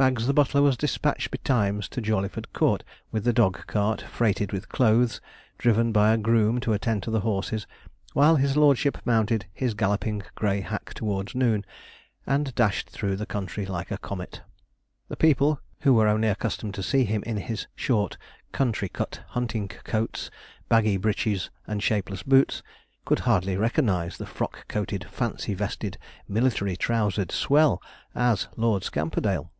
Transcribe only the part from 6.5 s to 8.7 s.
to attend to the horses, while his